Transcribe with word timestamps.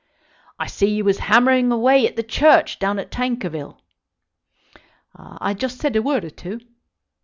"I 0.57 0.65
see 0.65 0.95
you 0.95 1.03
was 1.03 1.19
hammering 1.19 1.71
away 1.71 2.07
at 2.07 2.15
the 2.15 2.23
Church 2.23 2.79
down 2.79 2.97
at 2.97 3.11
Tankerville." 3.11 3.77
"I 5.15 5.53
just 5.53 5.77
said 5.77 5.95
a 5.95 6.01
word 6.01 6.25
or 6.25 6.31
two." 6.31 6.59